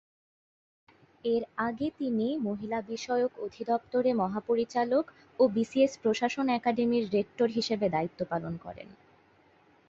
[1.25, 5.05] এর আগে তিনি মহিলা বিষয়ক অধিদপ্তরে মহাপরিচালক
[5.39, 8.87] ও বিসিএস প্রশাসন একাডেমির রেক্টর হিসেবে দায়িত্ব পালন করেন।